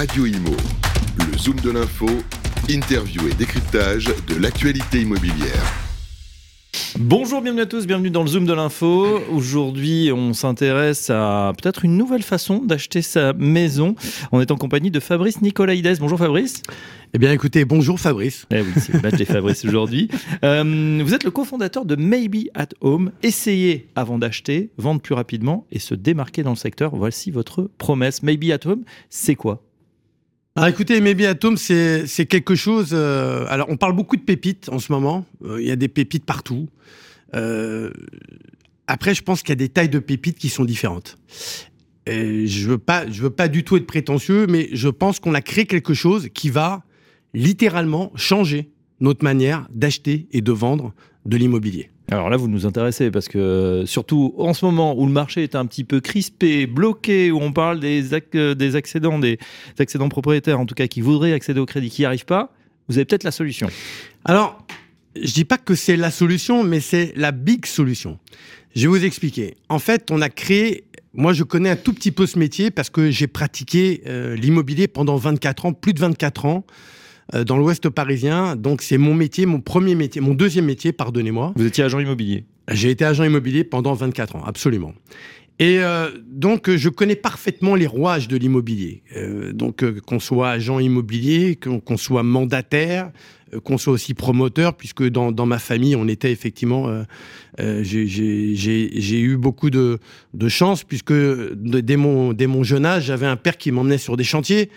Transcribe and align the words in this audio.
Radio 0.00 0.24
Imo. 0.24 0.56
Le 1.18 1.36
Zoom 1.36 1.56
de 1.56 1.70
l'info, 1.72 2.06
interview 2.70 3.28
et 3.28 3.34
décryptage 3.34 4.06
de 4.06 4.34
l'actualité 4.40 5.02
immobilière. 5.02 5.74
Bonjour, 6.98 7.42
bienvenue 7.42 7.60
à 7.60 7.66
tous, 7.66 7.86
bienvenue 7.86 8.08
dans 8.08 8.22
le 8.22 8.28
Zoom 8.28 8.46
de 8.46 8.54
l'info. 8.54 9.20
Aujourd'hui, 9.30 10.10
on 10.10 10.32
s'intéresse 10.32 11.10
à 11.10 11.52
peut-être 11.54 11.84
une 11.84 11.98
nouvelle 11.98 12.22
façon 12.22 12.64
d'acheter 12.64 13.02
sa 13.02 13.34
maison. 13.34 13.94
On 14.32 14.40
est 14.40 14.50
en 14.50 14.56
compagnie 14.56 14.90
de 14.90 15.00
Fabrice 15.00 15.42
Nicolaïdes. 15.42 15.98
Bonjour 16.00 16.18
Fabrice. 16.18 16.62
Eh 17.12 17.18
bien 17.18 17.30
écoutez, 17.32 17.66
bonjour 17.66 18.00
Fabrice. 18.00 18.46
Eh 18.50 18.62
oui, 18.62 18.72
c'est 18.78 18.94
le 18.94 19.00
badge 19.00 19.18
des 19.18 19.26
Fabrice 19.26 19.66
aujourd'hui. 19.66 20.08
Euh, 20.42 21.02
vous 21.04 21.12
êtes 21.12 21.24
le 21.24 21.30
cofondateur 21.30 21.84
de 21.84 21.94
Maybe 21.94 22.48
at 22.54 22.68
Home. 22.80 23.10
Essayez 23.22 23.88
avant 23.94 24.16
d'acheter, 24.16 24.70
vendre 24.78 25.02
plus 25.02 25.14
rapidement 25.14 25.66
et 25.70 25.78
se 25.78 25.94
démarquer 25.94 26.42
dans 26.42 26.50
le 26.50 26.56
secteur. 26.56 26.96
Voici 26.96 27.30
votre 27.30 27.68
promesse. 27.76 28.22
Maybe 28.22 28.50
at 28.50 28.66
Home, 28.66 28.84
c'est 29.10 29.34
quoi? 29.34 29.62
Écoutez, 30.68 31.00
Maybe 31.00 31.22
Atom, 31.22 31.56
c'est 31.56 32.06
c'est 32.06 32.26
quelque 32.26 32.54
chose. 32.54 32.90
euh, 32.92 33.44
alors 33.48 33.68
on 33.70 33.76
parle 33.76 33.94
beaucoup 33.94 34.16
de 34.16 34.22
pépites 34.22 34.68
en 34.70 34.78
ce 34.78 34.92
moment. 34.92 35.24
Euh, 35.44 35.60
Il 35.60 35.66
y 35.68 35.70
a 35.70 35.76
des 35.76 35.88
pépites 35.88 36.24
partout. 36.24 36.68
Euh, 37.34 37.90
après, 38.86 39.14
je 39.14 39.22
pense 39.22 39.42
qu'il 39.42 39.50
y 39.50 39.52
a 39.52 39.56
des 39.56 39.68
tailles 39.68 39.88
de 39.88 40.00
pépites 40.00 40.38
qui 40.38 40.48
sont 40.48 40.64
différentes. 40.64 41.16
Et 42.06 42.46
je 42.46 42.68
veux 42.68 42.78
pas, 42.78 43.08
je 43.08 43.22
veux 43.22 43.30
pas 43.30 43.46
du 43.46 43.62
tout 43.62 43.76
être 43.76 43.86
prétentieux, 43.86 44.46
mais 44.48 44.68
je 44.72 44.88
pense 44.88 45.20
qu'on 45.20 45.34
a 45.34 45.40
créé 45.42 45.66
quelque 45.66 45.94
chose 45.94 46.28
qui 46.34 46.50
va 46.50 46.82
littéralement 47.34 48.10
changer 48.16 48.70
notre 48.98 49.22
manière 49.22 49.68
d'acheter 49.72 50.26
et 50.32 50.40
de 50.40 50.50
vendre 50.52 50.92
de 51.24 51.36
l'immobilier. 51.36 51.90
Alors 52.10 52.28
là, 52.28 52.36
vous 52.36 52.48
nous 52.48 52.66
intéressez 52.66 53.12
parce 53.12 53.28
que 53.28 53.84
surtout 53.86 54.34
en 54.36 54.52
ce 54.52 54.64
moment 54.64 54.98
où 54.98 55.06
le 55.06 55.12
marché 55.12 55.44
est 55.44 55.54
un 55.54 55.64
petit 55.64 55.84
peu 55.84 56.00
crispé, 56.00 56.66
bloqué, 56.66 57.30
où 57.30 57.38
on 57.40 57.52
parle 57.52 57.78
des, 57.78 58.12
euh, 58.34 58.54
des 58.56 58.74
accédants, 58.74 59.20
des 59.20 59.38
accédants 59.78 60.08
propriétaires 60.08 60.58
en 60.58 60.66
tout 60.66 60.74
cas 60.74 60.88
qui 60.88 61.02
voudraient 61.02 61.32
accéder 61.32 61.60
au 61.60 61.66
crédit, 61.66 61.88
qui 61.88 62.02
n'y 62.02 62.06
arrivent 62.06 62.24
pas, 62.24 62.52
vous 62.88 62.98
avez 62.98 63.04
peut-être 63.04 63.22
la 63.22 63.30
solution. 63.30 63.68
Alors, 64.24 64.58
je 65.14 65.32
dis 65.32 65.44
pas 65.44 65.56
que 65.56 65.76
c'est 65.76 65.96
la 65.96 66.10
solution, 66.10 66.64
mais 66.64 66.80
c'est 66.80 67.12
la 67.14 67.30
big 67.30 67.64
solution. 67.64 68.18
Je 68.74 68.82
vais 68.82 68.98
vous 68.98 69.04
expliquer. 69.04 69.56
En 69.68 69.78
fait, 69.78 70.10
on 70.10 70.20
a 70.20 70.28
créé. 70.28 70.84
Moi, 71.14 71.32
je 71.32 71.44
connais 71.44 71.70
un 71.70 71.76
tout 71.76 71.92
petit 71.92 72.10
peu 72.10 72.26
ce 72.26 72.38
métier 72.38 72.72
parce 72.72 72.90
que 72.90 73.10
j'ai 73.10 73.28
pratiqué 73.28 74.02
euh, 74.06 74.34
l'immobilier 74.34 74.88
pendant 74.88 75.16
24 75.16 75.66
ans, 75.66 75.72
plus 75.72 75.92
de 75.92 76.00
24 76.00 76.46
ans, 76.46 76.64
dans 77.46 77.56
l'Ouest 77.56 77.88
parisien. 77.88 78.56
Donc, 78.56 78.82
c'est 78.82 78.98
mon 78.98 79.14
métier, 79.14 79.46
mon 79.46 79.60
premier 79.60 79.94
métier, 79.94 80.20
mon 80.20 80.34
deuxième 80.34 80.66
métier, 80.66 80.92
pardonnez-moi. 80.92 81.52
Vous 81.56 81.66
étiez 81.66 81.84
agent 81.84 81.98
immobilier. 81.98 82.44
J'ai 82.70 82.90
été 82.90 83.04
agent 83.04 83.24
immobilier 83.24 83.64
pendant 83.64 83.94
24 83.94 84.36
ans, 84.36 84.44
absolument. 84.44 84.92
Et 85.60 85.80
euh, 85.80 86.08
donc, 86.26 86.70
euh, 86.70 86.78
je 86.78 86.88
connais 86.88 87.16
parfaitement 87.16 87.74
les 87.74 87.86
rouages 87.86 88.28
de 88.28 88.36
l'immobilier. 88.38 89.02
Euh, 89.14 89.52
donc, 89.52 89.84
euh, 89.84 90.00
qu'on 90.06 90.18
soit 90.18 90.48
agent 90.48 90.78
immobilier, 90.78 91.56
qu'on 91.56 91.96
soit 91.98 92.22
mandataire, 92.22 93.06
euh, 93.06 93.10
qu'on 93.64 93.78
soit 93.78 93.92
aussi 93.92 94.14
promoteur, 94.14 94.76
puisque 94.76 95.04
dans, 95.08 95.46
ma 95.46 95.58
famille, 95.58 95.96
on 95.96 96.08
était 96.08 96.32
effectivement... 96.32 96.88
euh, 96.88 97.02
euh, 97.58 97.82
j'ai- 97.82 99.20
eu 99.20 99.36
beaucoup 99.36 99.70
de, 99.70 99.98
chance, 100.48 100.84
puisque 100.84 101.12
dès, 101.12 101.96
mon, 101.96 102.62
jeune 102.62 102.86
âge, 102.86 103.04
j'avais 103.04 103.26
un 103.26 103.36
père 103.36 103.56
qui 103.56 103.72
m'emmenait 103.72 103.98
sur 103.98 104.16
des 104.16 104.24
chantiers. 104.24 104.70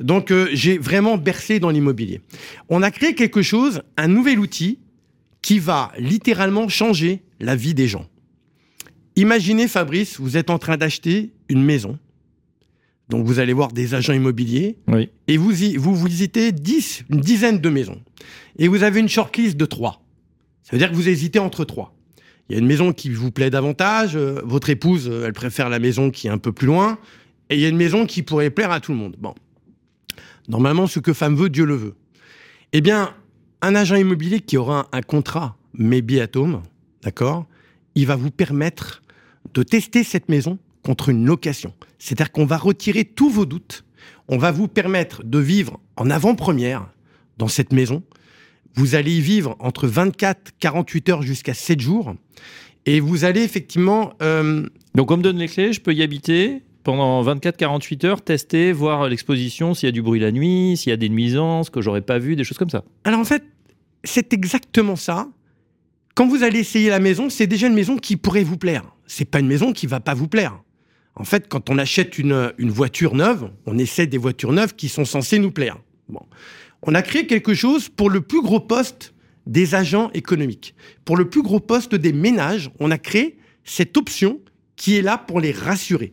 Donc, 0.00 0.30
euh, 0.30 0.48
j'ai 0.52 0.78
vraiment 0.78 1.16
bercé 1.16 1.60
dans 1.60 1.70
l'immobilier. 1.70 2.20
On 2.68 2.82
a 2.82 2.90
créé 2.90 3.14
quelque 3.14 3.42
chose, 3.42 3.82
un 3.96 4.08
nouvel 4.08 4.38
outil, 4.38 4.78
qui 5.42 5.58
va 5.58 5.92
littéralement 5.98 6.68
changer 6.68 7.22
la 7.40 7.54
vie 7.54 7.74
des 7.74 7.86
gens. 7.86 8.06
Imaginez, 9.16 9.68
Fabrice, 9.68 10.18
vous 10.18 10.36
êtes 10.36 10.50
en 10.50 10.58
train 10.58 10.76
d'acheter 10.76 11.32
une 11.48 11.62
maison. 11.62 11.98
Donc, 13.10 13.26
vous 13.26 13.38
allez 13.38 13.52
voir 13.52 13.68
des 13.72 13.94
agents 13.94 14.12
immobiliers 14.14 14.76
Oui. 14.88 15.10
et 15.28 15.36
vous, 15.36 15.62
y- 15.62 15.76
vous 15.76 15.94
visitez 15.94 16.52
10, 16.52 17.04
une 17.10 17.20
dizaine 17.20 17.58
de 17.58 17.68
maisons. 17.68 18.00
Et 18.58 18.68
vous 18.68 18.82
avez 18.82 19.00
une 19.00 19.08
shortlist 19.08 19.56
de 19.56 19.66
trois. 19.66 20.02
Ça 20.62 20.70
veut 20.72 20.78
dire 20.78 20.90
que 20.90 20.94
vous 20.96 21.08
hésitez 21.08 21.38
entre 21.38 21.64
trois. 21.64 21.94
Il 22.48 22.54
y 22.54 22.56
a 22.56 22.58
une 22.60 22.66
maison 22.66 22.92
qui 22.92 23.10
vous 23.10 23.30
plaît 23.30 23.50
davantage, 23.50 24.16
euh, 24.16 24.40
votre 24.44 24.70
épouse, 24.70 25.08
euh, 25.10 25.26
elle 25.26 25.32
préfère 25.34 25.68
la 25.68 25.78
maison 25.78 26.10
qui 26.10 26.26
est 26.26 26.30
un 26.30 26.38
peu 26.38 26.52
plus 26.52 26.66
loin, 26.66 26.98
et 27.50 27.56
il 27.56 27.60
y 27.60 27.66
a 27.66 27.68
une 27.68 27.76
maison 27.76 28.06
qui 28.06 28.22
pourrait 28.22 28.50
plaire 28.50 28.70
à 28.70 28.80
tout 28.80 28.92
le 28.92 28.98
monde. 28.98 29.16
Bon. 29.18 29.34
Normalement, 30.48 30.86
ce 30.86 30.98
que 31.00 31.12
femme 31.12 31.36
veut, 31.36 31.48
Dieu 31.48 31.64
le 31.64 31.74
veut. 31.76 31.94
Eh 32.72 32.80
bien, 32.80 33.14
un 33.62 33.74
agent 33.74 33.96
immobilier 33.96 34.40
qui 34.40 34.56
aura 34.56 34.88
un, 34.92 34.98
un 34.98 35.02
contrat 35.02 35.56
Maybe 35.74 36.18
at 36.20 36.36
Home, 36.38 36.62
d'accord, 37.02 37.46
il 37.94 38.06
va 38.06 38.16
vous 38.16 38.30
permettre 38.30 39.02
de 39.54 39.62
tester 39.62 40.04
cette 40.04 40.28
maison 40.28 40.58
contre 40.84 41.08
une 41.08 41.24
location. 41.26 41.72
C'est-à-dire 41.98 42.30
qu'on 42.30 42.46
va 42.46 42.56
retirer 42.58 43.04
tous 43.04 43.30
vos 43.30 43.46
doutes. 43.46 43.84
On 44.28 44.38
va 44.38 44.52
vous 44.52 44.68
permettre 44.68 45.24
de 45.24 45.38
vivre 45.38 45.80
en 45.96 46.10
avant-première 46.10 46.86
dans 47.38 47.48
cette 47.48 47.72
maison. 47.72 48.02
Vous 48.74 48.94
allez 48.94 49.16
y 49.16 49.20
vivre 49.20 49.56
entre 49.60 49.86
24, 49.86 50.52
48 50.60 51.08
heures 51.08 51.22
jusqu'à 51.22 51.54
7 51.54 51.80
jours. 51.80 52.14
Et 52.86 53.00
vous 53.00 53.24
allez 53.24 53.42
effectivement... 53.42 54.12
euh, 54.22 54.66
Donc 54.94 55.10
on 55.10 55.16
me 55.16 55.22
donne 55.22 55.38
les 55.38 55.48
clés, 55.48 55.72
je 55.72 55.80
peux 55.80 55.94
y 55.94 56.02
habiter 56.02 56.62
pendant 56.82 57.24
24-48 57.24 58.06
heures, 58.06 58.20
tester, 58.20 58.72
voir 58.72 59.08
l'exposition, 59.08 59.72
s'il 59.72 59.86
y 59.86 59.88
a 59.88 59.92
du 59.92 60.02
bruit 60.02 60.20
la 60.20 60.32
nuit, 60.32 60.76
s'il 60.76 60.90
y 60.90 60.92
a 60.92 60.98
des 60.98 61.08
nuisances 61.08 61.70
que 61.70 61.80
j'aurais 61.80 62.02
pas 62.02 62.18
vu, 62.18 62.36
des 62.36 62.44
choses 62.44 62.58
comme 62.58 62.68
ça. 62.68 62.84
Alors 63.04 63.20
en 63.20 63.24
fait, 63.24 63.42
c'est 64.04 64.34
exactement 64.34 64.96
ça. 64.96 65.28
Quand 66.14 66.28
vous 66.28 66.42
allez 66.42 66.58
essayer 66.58 66.90
la 66.90 67.00
maison, 67.00 67.30
c'est 67.30 67.46
déjà 67.46 67.68
une 67.68 67.74
maison 67.74 67.96
qui 67.96 68.16
pourrait 68.16 68.44
vous 68.44 68.58
plaire. 68.58 68.84
C'est 69.06 69.24
pas 69.24 69.40
une 69.40 69.46
maison 69.46 69.72
qui 69.72 69.86
va 69.86 70.00
pas 70.00 70.12
vous 70.12 70.28
plaire. 70.28 70.60
En 71.16 71.24
fait, 71.24 71.48
quand 71.48 71.70
on 71.70 71.78
achète 71.78 72.18
une, 72.18 72.52
une 72.58 72.70
voiture 72.70 73.14
neuve, 73.14 73.50
on 73.66 73.78
essaie 73.78 74.06
des 74.06 74.18
voitures 74.18 74.52
neuves 74.52 74.74
qui 74.74 74.88
sont 74.88 75.04
censées 75.04 75.38
nous 75.38 75.52
plaire. 75.52 75.78
Bon. 76.08 76.22
On 76.82 76.94
a 76.94 77.02
créé 77.02 77.26
quelque 77.26 77.54
chose 77.54 77.88
pour 77.88 78.10
le 78.10 78.20
plus 78.20 78.42
gros 78.42 78.60
poste 78.60 79.14
des 79.46 79.74
agents 79.74 80.10
économiques. 80.14 80.74
Pour 81.04 81.16
le 81.16 81.28
plus 81.28 81.42
gros 81.42 81.60
poste 81.60 81.94
des 81.94 82.12
ménages, 82.12 82.70
on 82.80 82.90
a 82.90 82.98
créé 82.98 83.38
cette 83.64 83.96
option 83.96 84.40
qui 84.76 84.96
est 84.96 85.02
là 85.02 85.16
pour 85.18 85.40
les 85.40 85.52
rassurer. 85.52 86.12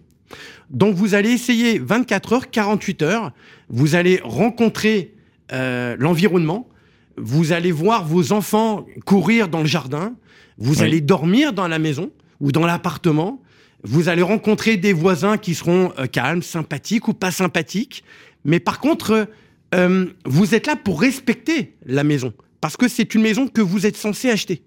Donc 0.70 0.96
vous 0.96 1.16
allez 1.16 1.32
essayer 1.32 1.80
24 1.80 2.34
heures, 2.34 2.52
48 2.52 3.02
heures, 3.02 3.32
vous 3.70 3.96
allez 3.96 4.22
rencontrer 4.24 5.14
euh, 5.52 5.96
l'environnement, 6.00 6.70
vous 7.18 7.52
allez 7.52 7.72
voir 7.74 8.06
vos 8.06 8.32
enfants 8.32 8.86
courir 9.06 9.50
dans 9.50 9.60
le 9.60 9.66
jardin, 9.66 10.14
vous 10.58 10.76
Oui. 10.80 10.84
allez 10.84 11.02
dormir 11.02 11.52
dans 11.52 11.68
la 11.68 11.80
maison 11.80 12.12
ou 12.40 12.52
dans 12.54 12.66
l'appartement, 12.66 13.42
vous 13.84 14.10
allez 14.10 14.22
rencontrer 14.22 14.78
des 14.78 14.94
voisins 14.94 15.38
qui 15.38 15.56
seront 15.56 15.92
euh, 15.98 16.06
calmes, 16.06 16.42
sympathiques 16.42 17.08
ou 17.08 17.14
pas 17.14 17.32
sympathiques, 17.32 18.04
mais 18.46 18.60
par 18.60 18.80
contre, 18.80 19.28
euh, 19.74 20.06
vous 20.26 20.56
êtes 20.56 20.68
là 20.68 20.76
pour 20.76 21.02
respecter 21.02 21.76
la 21.86 22.04
maison, 22.04 22.34
parce 22.60 22.78
que 22.78 22.88
c'est 22.88 23.16
une 23.16 23.22
maison 23.22 23.48
que 23.48 23.62
vous 23.62 23.86
êtes 23.86 23.98
censé 23.98 24.30
acheter. 24.30 24.64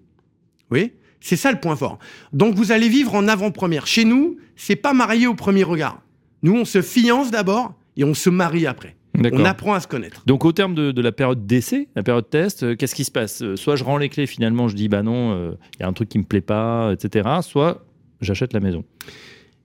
Oui, 0.71 0.93
c'est 1.21 1.35
ça 1.35 1.51
le 1.51 1.59
point 1.59 1.75
fort. 1.75 1.99
Donc 2.33 2.55
vous 2.55 2.71
allez 2.71 2.89
vivre 2.89 3.15
en 3.15 3.27
avant-première. 3.27 3.87
Chez 3.87 4.05
nous, 4.05 4.37
c'est 4.55 4.75
pas 4.75 4.93
marié 4.93 5.27
au 5.27 5.35
premier 5.35 5.63
regard. 5.63 6.01
Nous, 6.43 6.53
on 6.55 6.65
se 6.65 6.81
fiance 6.81 7.31
d'abord 7.31 7.73
et 7.97 8.03
on 8.03 8.13
se 8.13 8.29
marie 8.29 8.67
après. 8.67 8.95
On 9.17 9.45
apprend 9.45 9.73
à 9.73 9.79
se 9.79 9.87
connaître. 9.87 10.23
Donc 10.25 10.43
au 10.43 10.51
terme 10.51 10.75
de, 10.75 10.91
de 10.91 11.01
la 11.01 11.13
période 11.13 11.47
d'essai, 11.47 11.87
la 11.95 12.03
période 12.03 12.29
test, 12.29 12.63
euh, 12.63 12.75
qu'est-ce 12.75 12.93
qui 12.95 13.05
se 13.05 13.11
passe? 13.11 13.41
Euh, 13.41 13.55
Soit 13.55 13.77
je 13.77 13.85
rends 13.85 13.97
les 13.97 14.09
clés, 14.09 14.27
finalement 14.27 14.67
je 14.67 14.75
dis 14.75 14.89
bah 14.89 15.03
non, 15.03 15.55
il 15.73 15.79
y 15.79 15.83
a 15.83 15.87
un 15.87 15.93
truc 15.93 16.09
qui 16.09 16.17
me 16.17 16.25
plaît 16.25 16.41
pas, 16.41 16.91
etc. 16.91 17.29
Soit 17.41 17.85
j'achète 18.19 18.51
la 18.51 18.59
maison. 18.59 18.83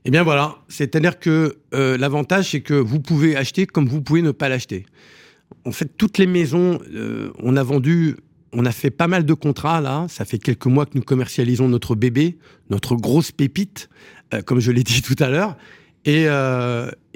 Eh 0.05 0.11
bien 0.11 0.23
voilà, 0.23 0.57
c'est-à-dire 0.69 1.19
que 1.19 1.59
euh, 1.75 1.99
l'avantage, 1.99 2.51
c'est 2.51 2.61
que 2.61 2.75
vous 2.75 3.01
pouvez 3.01 3.37
acheter 3.37 3.67
comme 3.67 3.87
vous 3.87 4.01
pouvez 4.01 4.23
ne 4.23 4.31
pas 4.31 4.49
l'acheter. 4.49 4.87
En 5.67 5.73
fait, 5.73 5.91
toutes 5.97 6.17
les 6.19 6.27
maisons, 6.27 6.81
euh, 6.95 7.31
on 7.39 7.57
a 7.57 7.63
vendu, 7.63 8.17
on 8.53 8.65
a 8.65 8.73
fait 8.73 8.91
pas 8.91 9.09
mal 9.09 9.27
de 9.27 9.35
contrats 9.35 9.81
là. 9.81 10.07
Ça 10.09 10.25
fait 10.25 10.39
quelques 10.39 10.67
mois 10.67 10.87
que 10.87 10.93
nous 10.95 11.03
commercialisons 11.03 11.69
notre 11.69 11.95
bébé, 11.95 12.39
notre 12.71 12.97
grosse 12.97 13.31
pépite, 13.31 13.91
euh, 14.33 14.41
comme 14.41 14.61
je 14.61 14.73
l'ai 14.73 14.83
dit 14.85 15.03
tout 15.03 15.17
à 15.19 15.29
l'heure. 15.29 15.57
Et, 16.07 16.25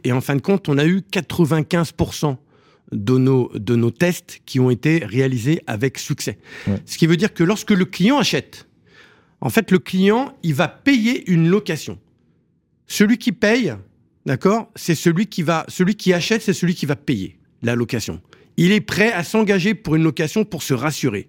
et 0.05 0.13
en 0.13 0.21
fin 0.21 0.37
de 0.37 0.43
compte, 0.43 0.69
on 0.69 0.77
a 0.77 0.84
eu 0.84 0.99
95% 1.11 2.37
de 2.93 3.16
nos, 3.16 3.51
de 3.54 3.77
nos 3.77 3.91
tests 3.91 4.43
qui 4.45 4.60
ont 4.60 4.69
été 4.69 5.03
réalisés 5.07 5.63
avec 5.66 5.97
succès. 5.98 6.39
Ouais. 6.66 6.77
Ce 6.84 6.98
qui 6.98 7.07
veut 7.07 7.16
dire 7.16 7.33
que 7.33 7.43
lorsque 7.43 7.71
le 7.71 7.87
client 7.87 8.19
achète, 8.19 8.69
en 9.41 9.48
fait, 9.48 9.71
le 9.71 9.78
client, 9.78 10.37
il 10.43 10.54
va 10.54 10.69
payer 10.69 11.31
une 11.31 11.48
location. 11.48 11.98
Celui 12.86 13.19
qui 13.19 13.33
paye, 13.33 13.75
d'accord, 14.27 14.71
c'est 14.77 14.95
celui 14.95 15.27
qui 15.27 15.42
va, 15.42 15.65
celui 15.69 15.95
qui 15.95 16.13
achète, 16.13 16.42
c'est 16.42 16.53
celui 16.53 16.75
qui 16.75 16.86
va 16.86 16.97
payer 16.97 17.39
la 17.63 17.75
location. 17.75 18.21
Il 18.57 18.72
est 18.72 18.81
prêt 18.81 19.13
à 19.13 19.25
s'engager 19.25 19.75
pour 19.75 19.97
une 19.97 20.03
location 20.03 20.45
pour 20.45 20.63
se 20.63 20.75
rassurer. 20.75 21.28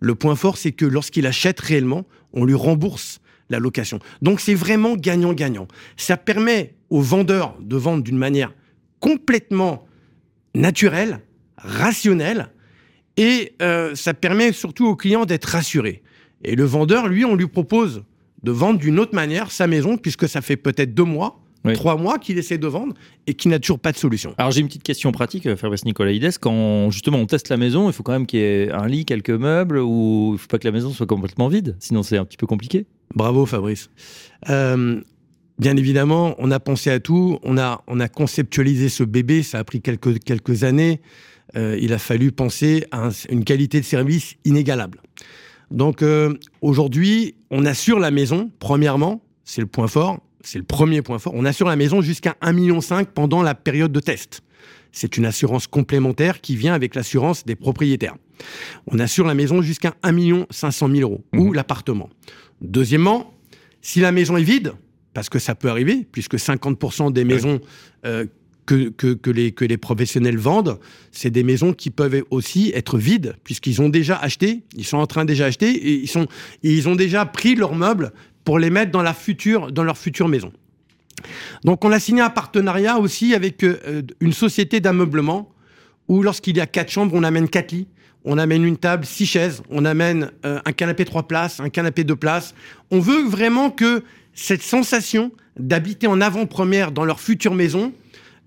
Le 0.00 0.14
point 0.14 0.36
fort, 0.36 0.58
c'est 0.58 0.72
que 0.72 0.84
lorsqu'il 0.84 1.26
achète 1.26 1.60
réellement, 1.60 2.06
on 2.32 2.44
lui 2.44 2.54
rembourse 2.54 3.20
la 3.48 3.58
location. 3.58 4.00
Donc 4.22 4.40
c'est 4.40 4.54
vraiment 4.54 4.96
gagnant-gagnant. 4.96 5.68
Ça 5.96 6.16
permet 6.16 6.74
aux 6.90 7.00
vendeurs 7.00 7.56
de 7.60 7.76
vendre 7.76 8.02
d'une 8.02 8.18
manière 8.18 8.52
complètement 9.00 9.86
naturelle, 10.54 11.20
rationnelle, 11.56 12.50
et 13.16 13.54
euh, 13.62 13.94
ça 13.94 14.14
permet 14.14 14.52
surtout 14.52 14.86
aux 14.86 14.96
clients 14.96 15.24
d'être 15.24 15.46
rassurés. 15.46 16.02
Et 16.44 16.54
le 16.54 16.64
vendeur, 16.64 17.08
lui, 17.08 17.24
on 17.24 17.34
lui 17.34 17.46
propose 17.46 18.04
de 18.46 18.50
vendre 18.52 18.78
d'une 18.78 18.98
autre 18.98 19.14
manière 19.14 19.50
sa 19.50 19.66
maison, 19.66 19.96
puisque 19.98 20.26
ça 20.28 20.40
fait 20.40 20.56
peut-être 20.56 20.94
deux 20.94 21.04
mois 21.16 21.40
Oui. 21.64 21.72
trois 21.74 21.96
mois 21.96 22.18
qu'il 22.18 22.38
essaie 22.38 22.58
de 22.58 22.66
vendre 22.68 22.94
et 23.26 23.34
qui 23.34 23.48
n'a 23.48 23.58
toujours 23.58 23.80
pas 23.80 23.90
de 23.92 23.96
solution. 23.98 24.34
Alors 24.38 24.52
j'ai 24.52 24.60
une 24.60 24.68
petite 24.68 24.84
question 24.84 25.10
pratique, 25.12 25.46
euh, 25.46 25.56
Fabrice 25.56 25.84
Nicolaïdes. 25.84 26.38
Quand 26.40 26.90
justement 26.90 27.18
on 27.18 27.26
teste 27.26 27.48
la 27.48 27.56
maison, 27.56 27.88
il 27.90 27.92
faut 27.92 28.04
quand 28.04 28.12
même 28.12 28.26
qu'il 28.26 28.38
y 28.38 28.42
ait 28.42 28.70
un 28.70 28.86
lit, 28.86 29.04
quelques 29.04 29.30
meubles, 29.48 29.78
ou 29.78 30.30
il 30.34 30.38
faut 30.38 30.46
pas 30.46 30.58
que 30.58 30.66
la 30.66 30.72
maison 30.72 30.90
soit 30.90 31.06
complètement 31.06 31.48
vide, 31.48 31.74
sinon 31.80 32.02
c'est 32.04 32.16
un 32.18 32.24
petit 32.24 32.36
peu 32.36 32.46
compliqué. 32.46 32.86
Bravo 33.14 33.46
Fabrice. 33.46 33.90
Euh, 34.48 35.00
bien 35.58 35.76
évidemment, 35.76 36.34
on 36.38 36.50
a 36.52 36.60
pensé 36.60 36.90
à 36.90 37.00
tout, 37.00 37.38
on 37.42 37.58
a, 37.58 37.82
on 37.88 37.98
a 37.98 38.08
conceptualisé 38.08 38.88
ce 38.88 39.02
bébé, 39.04 39.42
ça 39.42 39.58
a 39.58 39.64
pris 39.64 39.80
quelques, 39.80 40.22
quelques 40.22 40.62
années. 40.62 41.00
Euh, 41.56 41.78
il 41.80 41.92
a 41.92 41.98
fallu 41.98 42.30
penser 42.32 42.84
à 42.90 43.06
un- 43.08 43.10
une 43.30 43.44
qualité 43.44 43.80
de 43.80 43.84
service 43.86 44.34
inégalable. 44.44 44.98
Donc 45.70 46.02
euh, 46.02 46.34
aujourd'hui, 46.60 47.34
on 47.50 47.64
assure 47.64 47.98
la 47.98 48.10
maison, 48.10 48.50
premièrement, 48.58 49.22
c'est 49.44 49.60
le 49.60 49.66
point 49.66 49.88
fort, 49.88 50.20
c'est 50.42 50.58
le 50.58 50.64
premier 50.64 51.02
point 51.02 51.18
fort, 51.18 51.32
on 51.34 51.44
assure 51.44 51.68
la 51.68 51.76
maison 51.76 52.00
jusqu'à 52.00 52.36
1,5 52.42 52.52
million 52.54 52.80
pendant 53.14 53.42
la 53.42 53.54
période 53.54 53.92
de 53.92 54.00
test. 54.00 54.42
C'est 54.92 55.16
une 55.16 55.26
assurance 55.26 55.66
complémentaire 55.66 56.40
qui 56.40 56.56
vient 56.56 56.72
avec 56.72 56.94
l'assurance 56.94 57.44
des 57.44 57.56
propriétaires. 57.56 58.16
On 58.86 58.98
assure 58.98 59.26
la 59.26 59.34
maison 59.34 59.60
jusqu'à 59.60 59.94
1 60.02 60.46
500 60.50 60.88
000 60.88 61.00
euros 61.02 61.24
ou 61.34 61.52
l'appartement. 61.52 62.08
Deuxièmement, 62.60 63.34
si 63.82 64.00
la 64.00 64.12
maison 64.12 64.36
est 64.36 64.42
vide, 64.42 64.72
parce 65.12 65.28
que 65.28 65.38
ça 65.38 65.54
peut 65.54 65.68
arriver, 65.68 66.06
puisque 66.10 66.36
50% 66.36 67.12
des 67.12 67.24
maisons 67.24 67.60
euh, 68.04 68.26
que, 68.66 69.30
les, 69.30 69.76
professionnels 69.76 70.36
vendent, 70.36 70.78
c'est 71.12 71.30
des 71.30 71.42
maisons 71.42 71.72
qui 71.72 71.90
peuvent 71.90 72.22
aussi 72.30 72.72
être 72.74 72.98
vides, 72.98 73.36
puisqu'ils 73.44 73.80
ont 73.80 73.88
déjà 73.88 74.16
acheté, 74.16 74.62
ils 74.76 74.84
sont 74.84 74.98
en 74.98 75.06
train 75.06 75.24
déjà 75.24 75.46
acheter, 75.46 75.70
et 75.70 76.04
ils, 76.62 76.88
ont 76.88 76.96
déjà 76.96 77.24
pris 77.24 77.54
leurs 77.54 77.74
meubles 77.74 78.12
pour 78.44 78.58
les 78.58 78.70
mettre 78.70 78.92
dans 78.92 79.02
leur 79.02 79.16
future 79.16 80.28
maison. 80.28 80.52
Donc 81.64 81.84
on 81.84 81.92
a 81.92 81.98
signé 81.98 82.20
un 82.20 82.30
partenariat 82.30 82.98
aussi 82.98 83.34
avec 83.34 83.62
euh, 83.64 84.02
une 84.20 84.32
société 84.32 84.80
d'ameublement, 84.80 85.52
où 86.08 86.22
lorsqu'il 86.22 86.56
y 86.56 86.60
a 86.60 86.66
quatre 86.66 86.90
chambres, 86.90 87.14
on 87.14 87.24
amène 87.24 87.48
quatre 87.48 87.72
lits, 87.72 87.88
on 88.24 88.38
amène 88.38 88.64
une 88.64 88.76
table, 88.76 89.04
six 89.04 89.26
chaises, 89.26 89.62
on 89.70 89.84
amène 89.84 90.30
euh, 90.44 90.60
un 90.64 90.72
canapé 90.72 91.04
trois 91.04 91.26
places, 91.26 91.60
un 91.60 91.68
canapé 91.68 92.04
deux 92.04 92.16
places. 92.16 92.54
On 92.90 92.98
veut 92.98 93.22
vraiment 93.22 93.70
que 93.70 94.02
cette 94.34 94.62
sensation 94.62 95.30
d'habiter 95.58 96.06
en 96.06 96.20
avant-première 96.20 96.92
dans 96.92 97.04
leur 97.04 97.20
future 97.20 97.54
maison, 97.54 97.92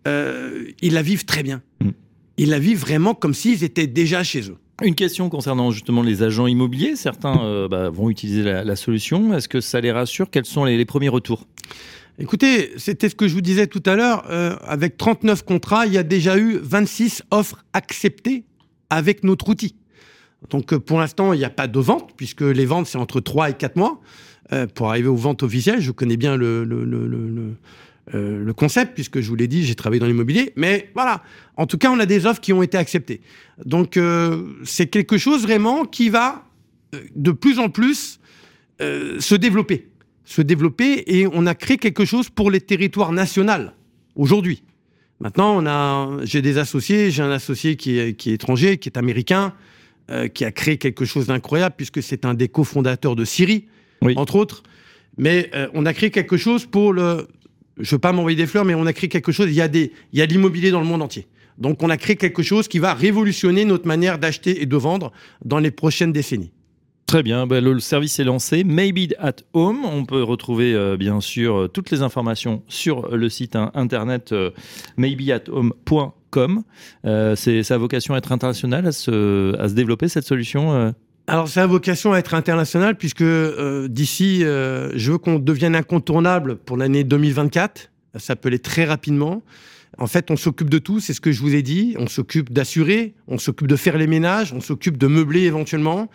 euh, 0.10 0.66
ils 0.82 0.94
la 0.94 1.02
vivent 1.02 1.26
très 1.26 1.44
bien. 1.44 1.62
Mm. 1.82 1.90
Ils 2.38 2.50
la 2.50 2.60
vivent 2.60 2.80
vraiment 2.80 3.14
comme 3.14 3.34
s'ils 3.34 3.64
étaient 3.64 3.88
déjà 3.88 4.24
chez 4.24 4.50
eux. 4.50 4.58
Une 4.82 4.96
question 4.96 5.30
concernant 5.30 5.72
justement 5.72 6.02
les 6.02 6.24
agents 6.24 6.48
immobiliers. 6.48 6.96
Certains 6.96 7.44
euh, 7.44 7.68
bah, 7.68 7.90
vont 7.90 8.10
utiliser 8.10 8.44
la, 8.44 8.64
la 8.64 8.76
solution. 8.76 9.34
Est-ce 9.34 9.50
que 9.50 9.60
ça 9.60 9.82
les 9.82 9.92
rassure? 9.92 10.30
Quels 10.30 10.46
sont 10.46 10.64
les, 10.64 10.78
les 10.78 10.86
premiers 10.86 11.10
retours? 11.10 11.46
Écoutez, 12.18 12.72
c'était 12.78 13.10
ce 13.10 13.16
que 13.16 13.28
je 13.28 13.34
vous 13.34 13.42
disais 13.42 13.68
tout 13.68 13.84
à 13.86 13.96
l'heure. 13.96 14.26
euh, 14.30 14.56
avec 14.66 14.98
39 14.98 15.44
contrats, 15.44 15.86
il 15.86 15.94
y 15.94 15.98
a 15.98 16.04
déjà 16.04 16.38
eu 16.38 16.58
26 16.62 17.24
offres 17.32 17.64
acceptées 17.74 18.46
avec 18.90 19.24
notre 19.24 19.50
outil. 19.50 19.76
Donc 20.50 20.76
pour 20.78 21.00
l'instant, 21.00 21.34
il 21.34 21.40
n'y 21.40 21.46
a 21.46 21.50
pas 21.50 21.68
de 21.68 21.80
vente, 21.80 22.12
puisque 22.16 22.42
les 22.42 22.66
ventes, 22.66 22.88
c'est 22.88 22.98
entre 22.98 23.20
3 23.20 23.50
et 23.50 23.54
4 23.54 23.76
mois. 23.76 24.00
Euh, 24.52 24.66
pour 24.66 24.90
arriver 24.90 25.08
aux 25.10 25.16
ventes 25.16 25.44
officielles, 25.44 25.80
je 25.80 25.92
connais 25.92 26.18
bien 26.18 26.36
le, 26.36 26.64
le, 26.64 26.84
le, 26.84 27.06
le, 27.06 27.28
le, 27.28 27.56
euh, 28.14 28.44
le 28.44 28.54
concept, 28.54 28.94
puisque 28.94 29.20
je 29.22 29.28
vous 29.30 29.36
l'ai 29.36 29.48
dit, 29.48 29.66
j'ai 29.66 29.76
travaillé 29.76 30.00
dans 30.00 30.08
l'immobilier. 30.08 30.54
Mais 30.56 30.90
voilà, 30.94 31.24
en 31.58 31.68
tout 31.68 31.78
cas, 31.78 31.92
on 31.92 32.00
a 32.00 32.06
des 32.06 32.26
offres 32.26 32.42
qui 32.42 32.54
ont 32.54 32.64
été 32.64 32.78
acceptées. 32.78 33.22
Donc 33.66 33.98
euh, 33.98 34.44
c'est 34.64 34.88
quelque 34.88 35.18
chose 35.18 35.44
vraiment 35.44 35.86
qui 35.86 36.10
va 36.10 36.46
euh, 36.96 37.00
de 37.16 37.32
plus 37.32 37.60
en 37.60 37.70
plus 37.70 38.20
euh, 38.82 39.20
se 39.20 39.36
développer 39.36 39.90
se 40.30 40.44
développer 40.44 41.04
et 41.08 41.26
on 41.34 41.48
a 41.48 41.56
créé 41.56 41.78
quelque 41.78 42.06
chose 42.06 42.30
pour 42.30 42.52
les 42.52 42.62
territoires 42.62 43.12
nationaux 43.12 43.72
aujourd'hui. 44.16 44.62
Maintenant, 45.20 45.58
on 45.58 45.66
a, 45.66 46.24
j'ai 46.24 46.44
des 46.44 46.60
associés, 46.60 47.10
j'ai 47.10 47.24
un 47.24 47.32
associé 47.32 47.76
qui 47.78 47.98
est, 47.98 48.14
qui 48.14 48.30
est 48.30 48.36
étranger, 48.36 48.78
qui 48.78 48.90
est 48.90 48.98
américain, 48.98 49.54
euh, 50.12 50.28
qui 50.28 50.46
a 50.46 50.52
créé 50.52 50.78
quelque 50.78 51.04
chose 51.04 51.26
d'incroyable 51.26 51.74
puisque 51.76 52.04
c'est 52.04 52.26
un 52.26 52.36
des 52.36 52.48
cofondateurs 52.48 53.16
de 53.16 53.26
Syrie, 53.26 53.66
Oui. 54.04 54.14
entre 54.18 54.36
autres. 54.36 54.62
Mais 55.18 55.50
euh, 55.56 55.68
on 55.74 55.88
a 55.88 55.94
créé 55.96 56.12
quelque 56.12 56.38
chose 56.38 56.68
pour 56.68 56.94
le, 56.94 57.28
je 57.80 57.96
veux 57.96 58.00
pas 58.00 58.12
m'envoyer 58.12 58.38
des 58.38 58.48
fleurs, 58.48 58.66
mais 58.66 58.76
on 58.76 58.86
a 58.86 58.94
créé 58.94 59.10
quelque 59.10 59.32
chose. 59.32 59.48
Il 59.50 59.56
y 59.56 59.62
a 59.62 59.68
des, 59.68 59.92
il 60.14 60.20
y 60.20 60.22
a 60.22 60.28
de 60.28 60.34
l'immobilier 60.34 60.72
dans 60.72 60.82
le 60.82 60.86
monde 60.86 61.02
entier. 61.02 61.28
Donc 61.58 61.84
on 61.84 61.90
a 61.90 61.98
créé 61.98 62.16
quelque 62.16 62.42
chose 62.42 62.68
qui 62.68 62.80
va 62.80 62.94
révolutionner 62.94 63.66
notre 63.66 63.88
manière 63.88 64.18
d'acheter 64.18 64.62
et 64.62 64.66
de 64.66 64.78
vendre 64.78 65.12
dans 65.44 65.60
les 65.60 65.72
prochaines 65.72 66.14
décennies. 66.14 66.52
Très 67.10 67.24
bien, 67.24 67.48
bah, 67.48 67.60
le, 67.60 67.80
service 67.80 68.20
est 68.20 68.24
lancé. 68.24 68.64
Maybe 68.64 69.14
at 69.18 69.38
Home. 69.54 69.84
On 69.84 70.06
peut 70.06 70.22
retrouver 70.22 70.76
euh, 70.76 70.96
bien 70.96 71.22
sûr 71.22 71.62
euh, 71.62 71.68
toutes 71.68 71.90
les 71.90 72.04
informations 72.04 72.62
sur 72.68 73.16
le 73.16 73.30
site 73.30 73.56
internet 73.56 74.32
euh, 74.32 74.52
maybeathome.com. 74.98 76.64
Euh, 77.06 77.36
c'est 77.36 77.64
sa 77.64 77.80
vocation 77.80 78.14
à 78.14 78.20
être 78.20 78.32
internationale, 78.32 78.86
à 78.86 78.92
se, 78.92 79.60
à 79.60 79.68
se 79.70 79.74
développer 79.74 80.08
cette 80.08 80.26
solution. 80.26 80.94
Alors, 81.30 81.48
ça 81.48 81.62
a 81.62 81.68
vocation 81.68 82.12
à 82.14 82.18
être 82.18 82.34
international 82.34 82.96
puisque 82.96 83.22
euh, 83.22 83.88
d'ici, 83.88 84.44
euh, 84.44 84.90
je 84.96 85.12
veux 85.12 85.20
qu'on 85.20 85.38
devienne 85.38 85.76
incontournable 85.76 86.56
pour 86.56 86.76
l'année 86.76 87.04
2024. 87.04 87.92
Ça 88.18 88.36
peut 88.36 88.48
aller 88.48 88.58
très 88.58 88.84
rapidement. 88.84 89.44
En 90.00 90.08
fait, 90.08 90.32
on 90.32 90.38
s'occupe 90.38 90.72
de 90.72 90.80
tout, 90.80 91.00
c'est 91.00 91.14
ce 91.14 91.22
que 91.22 91.32
je 91.32 91.40
vous 91.42 91.54
ai 91.54 91.62
dit. 91.62 91.96
On 92.00 92.08
s'occupe 92.08 92.52
d'assurer, 92.52 93.14
on 93.28 93.38
s'occupe 93.38 93.68
de 93.68 93.76
faire 93.76 93.96
les 93.96 94.08
ménages, 94.08 94.54
on 94.54 94.60
s'occupe 94.62 94.98
de 94.98 95.06
meubler 95.06 95.42
éventuellement. 95.42 96.10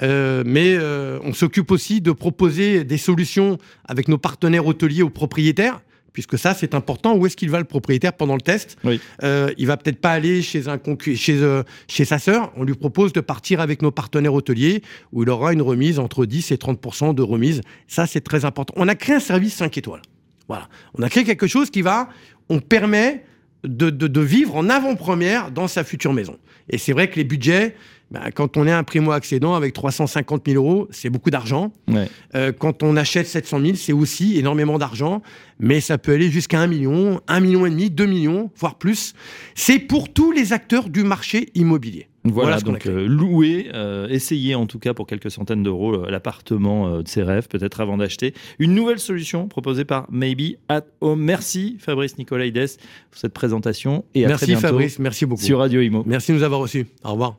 Euh, 0.00 0.44
mais 0.46 0.76
euh, 0.76 1.18
on 1.24 1.32
s'occupe 1.32 1.72
aussi 1.72 2.00
de 2.00 2.12
proposer 2.12 2.84
des 2.84 2.98
solutions 2.98 3.58
avec 3.84 4.06
nos 4.06 4.18
partenaires 4.18 4.66
hôteliers 4.66 5.02
aux 5.02 5.10
propriétaires. 5.10 5.80
Puisque 6.12 6.38
ça, 6.38 6.52
c'est 6.54 6.74
important. 6.74 7.16
Où 7.16 7.26
est-ce 7.26 7.36
qu'il 7.36 7.48
va 7.50 7.58
le 7.58 7.64
propriétaire 7.64 8.12
pendant 8.12 8.34
le 8.34 8.40
test 8.42 8.76
Oui. 8.84 9.00
euh, 9.22 9.50
Il 9.56 9.66
va 9.66 9.76
peut-être 9.76 10.00
pas 10.00 10.10
aller 10.10 10.42
chez 10.42 10.68
un 10.68 10.78
chez 11.14 11.42
euh, 11.42 11.62
chez 11.88 12.04
sa 12.04 12.18
sœur. 12.18 12.52
On 12.56 12.64
lui 12.64 12.74
propose 12.74 13.12
de 13.12 13.20
partir 13.20 13.60
avec 13.60 13.80
nos 13.82 13.90
partenaires 13.90 14.34
hôteliers 14.34 14.82
où 15.12 15.22
il 15.22 15.30
aura 15.30 15.52
une 15.52 15.62
remise 15.62 15.98
entre 15.98 16.26
10 16.26 16.50
et 16.52 16.56
30% 16.56 17.14
de 17.14 17.22
remise. 17.22 17.62
Ça, 17.88 18.06
c'est 18.06 18.20
très 18.20 18.44
important. 18.44 18.74
On 18.76 18.88
a 18.88 18.94
créé 18.94 19.16
un 19.16 19.20
service 19.20 19.54
5 19.54 19.76
étoiles. 19.78 20.02
Voilà. 20.48 20.68
On 20.94 21.02
a 21.02 21.08
créé 21.08 21.24
quelque 21.24 21.46
chose 21.46 21.70
qui 21.70 21.80
va, 21.82 22.08
on 22.50 22.60
permet 22.60 23.24
de, 23.64 23.90
de, 23.90 24.06
de 24.08 24.20
vivre 24.20 24.56
en 24.56 24.68
avant-première 24.68 25.50
dans 25.50 25.68
sa 25.68 25.84
future 25.84 26.12
maison. 26.12 26.36
Et 26.68 26.78
c'est 26.78 26.92
vrai 26.92 27.08
que 27.08 27.16
les 27.16 27.24
budgets, 27.24 27.74
ben, 28.12 28.30
quand 28.34 28.58
on 28.58 28.66
est 28.66 28.72
un 28.72 28.84
primo-accédant 28.84 29.54
avec 29.54 29.72
350 29.72 30.42
000 30.46 30.62
euros, 30.62 30.86
c'est 30.90 31.08
beaucoup 31.08 31.30
d'argent. 31.30 31.72
Ouais. 31.88 32.08
Euh, 32.34 32.52
quand 32.52 32.82
on 32.82 32.94
achète 32.96 33.26
700 33.26 33.60
000, 33.60 33.74
c'est 33.76 33.94
aussi 33.94 34.38
énormément 34.38 34.76
d'argent, 34.78 35.22
mais 35.58 35.80
ça 35.80 35.96
peut 35.96 36.12
aller 36.12 36.30
jusqu'à 36.30 36.60
1 36.60 36.66
million, 36.66 37.22
1 37.26 37.40
million 37.40 37.64
et 37.64 37.70
demi, 37.70 37.88
2 37.88 38.04
millions, 38.04 38.50
voire 38.58 38.74
plus. 38.74 39.14
C'est 39.54 39.78
pour 39.78 40.12
tous 40.12 40.30
les 40.30 40.52
acteurs 40.52 40.90
du 40.90 41.04
marché 41.04 41.48
immobilier. 41.54 42.08
Voilà, 42.24 42.60
donc 42.60 42.86
euh, 42.86 43.08
louer, 43.08 43.70
euh, 43.74 44.06
essayer 44.08 44.54
en 44.54 44.66
tout 44.66 44.78
cas 44.78 44.94
pour 44.94 45.08
quelques 45.08 45.30
centaines 45.30 45.64
d'euros 45.64 46.06
l'appartement 46.06 47.00
de 47.00 47.08
ses 47.08 47.22
rêves, 47.22 47.48
peut-être 47.48 47.80
avant 47.80 47.96
d'acheter. 47.96 48.34
Une 48.60 48.74
nouvelle 48.74 49.00
solution 49.00 49.48
proposée 49.48 49.84
par 49.84 50.06
Maybe 50.12 50.56
at 50.68 50.82
Home. 51.00 51.20
Merci 51.20 51.78
Fabrice 51.80 52.18
Nicolaides 52.18 52.76
pour 53.10 53.18
cette 53.18 53.32
présentation 53.32 54.04
et 54.14 54.24
à 54.24 54.28
très 54.28 54.32
Merci 54.32 54.46
bientôt 54.46 54.66
Fabrice, 54.68 54.98
merci 55.00 55.26
beaucoup. 55.26 55.42
sur 55.42 55.58
Radio 55.58 55.80
Imo. 55.80 56.04
Merci 56.06 56.30
de 56.30 56.36
nous 56.36 56.44
avoir 56.44 56.60
reçus. 56.60 56.86
Au 57.02 57.12
revoir. 57.12 57.38